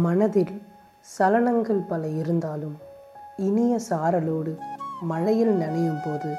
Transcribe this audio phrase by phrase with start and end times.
[0.00, 0.52] மனதில்
[1.08, 2.76] சலனங்கள் பல இருந்தாலும்
[3.46, 4.52] இனிய சாரலோடு
[5.10, 6.30] மழையில் நனையும் போது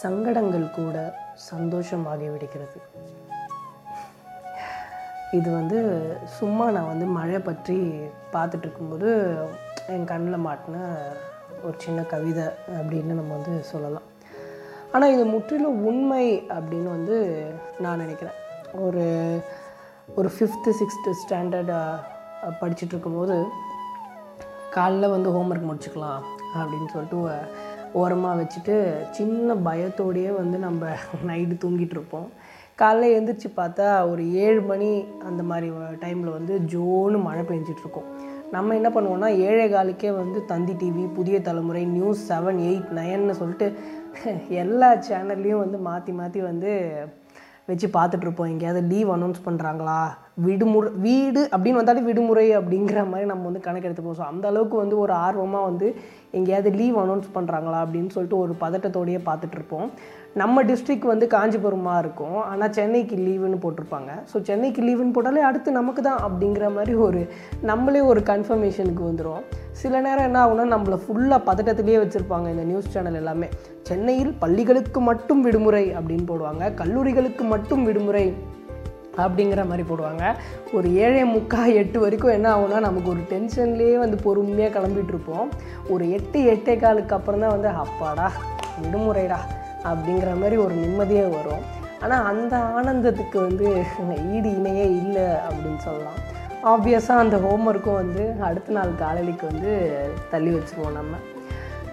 [0.00, 0.96] சங்கடங்கள் கூட
[1.50, 2.78] சந்தோஷமாகி விடுகிறது.
[5.38, 5.78] இது வந்து
[6.38, 7.78] சும்மா நான் வந்து மழை பற்றி
[8.34, 9.10] பார்த்துட்டு இருக்கும்போது
[9.94, 10.76] என் கண்ணில் மாட்டின
[11.64, 12.46] ஒரு சின்ன கவிதை
[12.78, 14.08] அப்படின்னு நம்ம வந்து சொல்லலாம்.
[14.92, 17.18] ஆனால் இது முற்றிலும் உண்மை அப்படின்னு வந்து
[17.80, 18.38] நான் நினைக்கிறேன்.
[18.86, 19.04] ஒரு
[20.16, 21.72] ஒரு ஃபிஃப்த்து சிக்ஸ்த்து ஸ்டாண்டர்ட்
[22.60, 23.36] படிச்சுட்டு இருக்கும்போது
[24.76, 26.22] காலைல வந்து ஹோம்ஒர்க் முடிச்சுக்கலாம்
[26.60, 27.20] அப்படின்னு சொல்லிட்டு
[28.00, 28.74] ஓரமாக வச்சுட்டு
[29.16, 30.92] சின்ன பயத்தோடையே வந்து நம்ம
[31.28, 32.28] நைட்டு தூங்கிட்டு இருப்போம்
[32.80, 34.88] காலைல எழுந்திரிச்சு பார்த்தா ஒரு ஏழு மணி
[35.28, 35.68] அந்த மாதிரி
[36.04, 38.08] டைமில் வந்து ஜோனு மழை பெஞ்சிட்ருக்கோம்.
[38.54, 43.68] நம்ம என்ன பண்ணுவோம்னா ஏழை காலுக்கே வந்து தந்தி டிவி புதிய தலைமுறை நியூஸ் செவன் எயிட் நைன்னு சொல்லிட்டு
[44.62, 46.72] எல்லா சேனல்லையும் வந்து மாற்றி மாற்றி வந்து
[47.68, 48.50] வச்சு பார்த்துட்ருப்போம்.
[48.52, 50.00] எங்கேயாவது லீவ் அனௌன்ஸ் பண்ணுறாங்களா
[50.36, 54.96] விடுமுறை வீடு அப்படின்னு வந்தாலே விடுமுறை அப்படிங்கிற மாதிரி நம்ம வந்து கணக்கு எடுத்துப்போம் ஸோ அந்த அளவுக்கு வந்து
[54.98, 55.88] ஒரு ஆர்வமாக வந்து
[56.38, 59.88] எங்கேயாவது லீவ் அனௌன்ஸ் பண்ணுறாங்களா அப்படின்னு சொல்லிட்டு ஒரு பதட்டத்தோடையே பார்த்துட்ருப்போம்
[60.40, 62.38] நம்ம டிஸ்ட்ரிக்ட் வந்து காஞ்சிபுரமாக இருக்கும்.
[62.50, 64.10] ஆனால் சென்னைக்கு லீவுன்னு போட்டிருப்பாங்க.
[64.30, 67.20] ஸோ சென்னைக்கு லீவுன்னு போட்டாலே அடுத்து நமக்கு தான் அப்படிங்கிற மாதிரி ஒரு
[67.70, 69.42] நம்மளே ஒரு கன்ஃபர்மேஷனுக்கு வந்துடும்
[69.82, 73.48] சில நேரம் என்ன ஆகுனா நம்மளை ஃபுல்லாக பதட்டத்திலேயே வச்சுருப்பாங்க இந்த நியூஸ் சேனல் எல்லாமே.
[73.90, 76.74] சென்னையில் பள்ளிகளுக்கு மட்டும் விடுமுறை அப்படின்னு போடுவாங்க.
[76.80, 78.26] கல்லூரிகளுக்கு மட்டும் விடுமுறை
[79.16, 80.24] அப்படிங்கிற மாதிரி போடுவாங்க.
[80.72, 85.48] ஒரு ஏழே முக்கால் எட்டு வரைக்கும் என்ன ஆகும்னா நமக்கு ஒரு டென்ஷன்லேயே வந்து பொறுமையாக கிளம்பிட்டுருப்போம்
[85.88, 88.28] ஒரு எட்டு எட்டே காலுக்கு அப்புறம் தான் வந்து அப்பாடா
[88.82, 89.40] விடுமுறைடா
[89.90, 91.64] அப்படிங்கிற மாதிரி ஒரு நிம்மதியே வரும்.
[92.00, 93.66] ஆனால் அந்த ஆனந்தத்துக்கு வந்து
[94.34, 96.20] ஈடு இணையே இல்லை அப்படின்னு சொல்லலாம்.
[96.72, 99.72] ஆப்வியஸாக அந்த ஹோம்ஒர்க்கும் வந்து அடுத்த நாள் காலையிலைக்கு வந்து
[100.30, 101.14] தள்ளி வச்சுருவோம் நம்ம.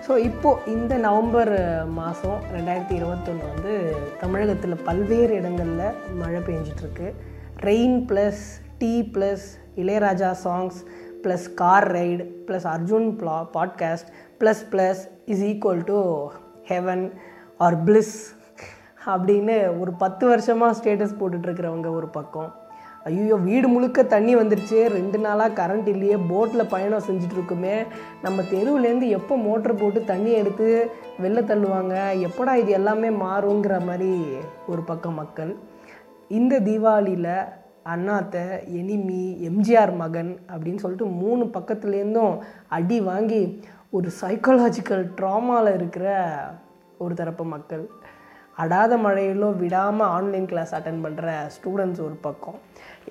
[0.09, 1.52] ஸோ இப்போது இந்த நவம்பர்
[1.89, 7.13] மாதம் ரெண்டாயிரத்தி இருபத்தொன்று வந்து தமிழகத்தில் பல்வேறு இடங்களில் மழை பெஞ்சிட்ருக்கு.
[7.59, 8.41] Rain plus
[8.77, 10.75] tea plus Ilaiyaraaja songs
[11.23, 16.27] plus car ride plus Arjun blah podcast plus plus is equal to
[16.65, 17.11] heaven
[17.58, 18.36] or bliss
[19.05, 22.55] அப்படின்னு ஒரு பத்து வருஷமாக ஸ்டேட்டஸ் போட்டுட்ருக்கிறவங்க ஒரு பக்கம்.
[23.04, 24.80] ஐயோ வீடு முழுக்க தண்ணி வந்துருச்சு.
[24.98, 26.15] ரெண்டு நாளாக கரண்ட் இல்லையே.
[26.30, 27.76] போட்டில் பயணம் செஞ்சிட்ருக்குமே
[28.21, 30.92] நம்ம தெருவுலேருந்து எப்போ மோட்ரு போட்டு தண்ணி எடுத்து
[31.23, 31.95] வெளில தள்ளுவாங்க?
[32.27, 34.14] எப்படா இது எல்லாமே மாறுங்கிற மாதிரி
[34.67, 35.55] ஒரு பக்கம் மக்கள்.
[36.27, 37.33] இந்த தீபாவளியில்
[37.86, 38.38] அண்ணாத்த
[38.80, 46.08] எனிமி எம்ஜிஆர் மகன் அப்படின்னு சொல்லிட்டு மூணு பக்கத்துலேருந்தும் அடி வாங்கி ஒரு சைக்கலாஜிக்கல் ட்ராமாவில் இருக்கிற
[46.98, 47.89] ஒரு தரப்பு மக்கள்.
[48.61, 52.58] அடாத மழையிலும் விடாமல் ஆன்லைன் கிளாஸ் அட்டன் பண்ணுற ஸ்டூடெண்ட்ஸ் ஒரு பக்கம்.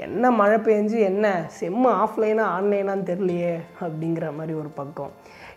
[0.06, 1.26] என்ன மழை பெஞ்சு என்ன?
[1.58, 3.54] செம்மு ஆஃப்லைனா ஆன்லைனான்னு தெரியலையே
[3.84, 5.12] அப்படிங்கிற மாதிரி ஒரு பக்கம்.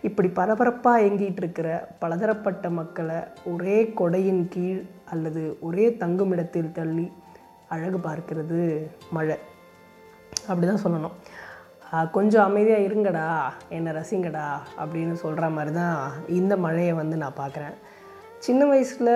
[0.08, 1.68] இப்படி பரபரப்பாக இயங்கிட்டு இருக்கிற
[2.04, 3.20] பலதரப்பட்ட மக்களை
[3.52, 4.82] ஒரே கொடையின் கீழ்
[5.14, 7.08] அல்லது ஒரே தங்குமிடத்தில் தள்ளி
[7.76, 8.62] அழகு பார்க்கிறது
[9.18, 9.38] மழை.
[10.50, 11.18] அப்படி தான் சொல்லணும்
[12.16, 13.28] கொஞ்சம் அமைதியாக இருங்கடா
[13.78, 14.46] என்னை ரசிங்கடா
[14.82, 15.98] அப்படின்னு சொல்கிற மாதிரி தான்
[16.40, 17.76] இந்த மழையை வந்து நான் பார்க்குறேன்.
[18.46, 19.10] சின்ன வயசில்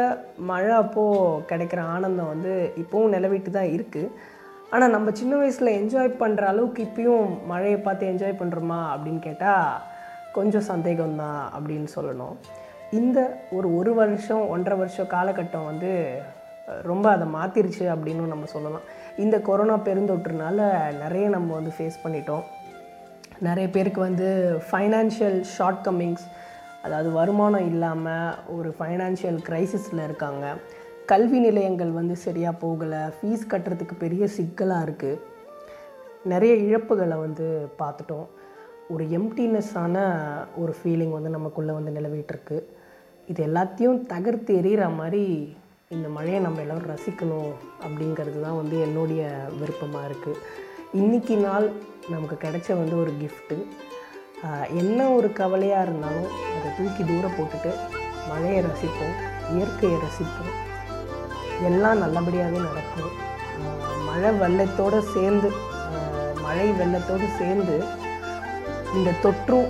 [0.50, 4.12] மழை அப்போது கிடைக்கிற ஆனந்தம் வந்து இப்போவும் நிலவிட்டு தான் இருக்குது
[4.72, 9.82] ஆனால் நம்ம சின்ன வயசில் என்ஜாய் பண்ணுற அளவுக்கு இப்பயும் மழையை பார்த்து என்ஜாய் பண்ணுறோமா அப்படின்னு கேட்டால்
[10.34, 12.36] கொஞ்சம் சந்தேகம்தான் அப்படின்னு சொல்லணும்.
[13.00, 13.20] இந்த
[13.52, 15.92] ஒரு ஒரு வருஷம் ஒன்றரை வருஷம் காலகட்டம் வந்து
[16.90, 18.86] ரொம்ப அதை மாற்றிருச்சு அப்படின்னு நம்ம சொல்லலாம்.
[19.24, 20.60] இந்த கொரோனா பெருந்தொற்றுனால
[21.04, 22.46] நிறைய நம்ம வந்து ஃபேஸ் பண்ணிட்டோம்.
[23.48, 24.28] நிறைய பேருக்கு வந்து
[24.68, 26.26] ஃபைனான்ஷியல் ஷார்ட் கம்மிங்ஸ்
[26.86, 30.46] அதாவது வருமானம் இல்லாமல் ஒரு ஃபைனான்ஷியல் க்ரைசிஸில் இருக்காங்க.
[31.12, 33.02] கல்வி நிலையங்கள் வந்து சரியாக போகலை.
[33.16, 35.22] ஃபீஸ் கட்டுறதுக்கு பெரிய சிக்கலாக இருக்குது
[36.32, 37.48] நிறைய இழப்புகளை வந்து
[37.82, 38.28] பார்த்துட்டோம்.
[38.94, 39.98] ஒரு எம்டினஸ்ஸான
[40.62, 42.58] ஒரு ஃபீலிங் வந்து நமக்குள்ளே வந்து நிலவிட்டுருக்கு.
[43.32, 45.24] இது எல்லாத்தையும் தகர்த்து எறிகிற மாதிரி
[45.96, 47.52] இந்த மழையை நம்ம எல்லோரும் ரசிக்கணும்
[47.86, 49.24] அப்படிங்கிறது தான் வந்து என்னுடைய
[49.60, 50.42] விருப்பமாக இருக்குது
[51.00, 51.68] இன்றைக்கி நாள்
[52.14, 53.58] நமக்கு கிடைச்ச வந்து ஒரு கிஃப்ட்டு
[54.82, 57.72] என்ன ஒரு கவலையாக இருந்தாலும் அதை தூக்கி தூரம் போட்டுட்டு
[58.30, 59.16] மழையை ரசிப்போம்
[59.56, 60.54] இயற்கையை ரசிப்போம்.
[61.70, 63.14] எல்லாம் நல்லபடியாகவே நடக்கும்.
[64.08, 65.50] மழை வெள்ளத்தோடு சேர்ந்து
[66.46, 67.76] மழை வெள்ளத்தோடு சேர்ந்து
[68.98, 69.70] இந்த தொற்றும்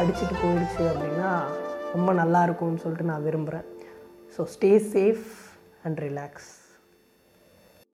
[0.00, 1.30] அடிச்சிட்டு போயிடுச்சு அப்படின்னா
[1.94, 3.66] ரொம்ப நல்லா இருக்கும்னு சொல்லிட்டு நான் விரும்புகிறேன்
[4.36, 5.26] so stay safe
[5.82, 6.50] and relax